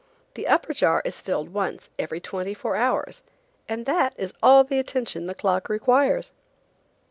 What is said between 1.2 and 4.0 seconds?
filled once every twenty fear hours, and